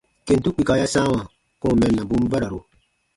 [0.27, 1.21] Kentu kpika ya sãawa
[1.61, 2.59] kɔ̃ɔ mɛnnabun bararu.